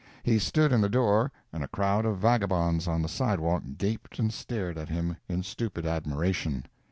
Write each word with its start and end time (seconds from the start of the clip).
He 0.23 0.39
stood 0.39 0.71
in 0.71 0.81
the 0.81 0.89
door, 0.89 1.31
and 1.53 1.63
a 1.63 1.67
crowd 1.67 2.07
of 2.07 2.17
vagabonds 2.17 2.87
on 2.87 3.03
the 3.03 3.07
sidewalk 3.07 3.61
gaped 3.77 4.17
and 4.17 4.33
stared 4.33 4.75
at 4.75 4.89
him 4.89 5.17
in 5.29 5.43
stupid 5.43 5.85
admiration. 5.85 6.65